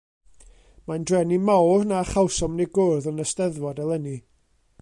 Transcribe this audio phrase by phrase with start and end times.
[0.87, 4.21] Mae'n drueni mawr na chawsom ni gwrdd yn y Steddfod eleni.